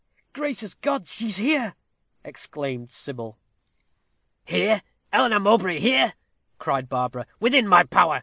"Gracious 0.33 0.73
God! 0.73 1.05
She 1.05 1.27
here!" 1.29 1.75
exclaimed 2.23 2.89
Sybil. 2.89 3.37
"Here! 4.45 4.81
Eleanor 5.13 5.39
Mowbray 5.39 5.77
here," 5.77 6.15
cried 6.57 6.89
Barbara; 6.89 7.27
"within 7.39 7.67
my 7.67 7.83
power. 7.83 8.19